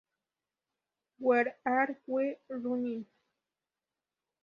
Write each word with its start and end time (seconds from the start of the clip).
Where 1.19 1.57
Are 1.63 1.95
We 2.07 2.35
Runnin'? 2.49 3.05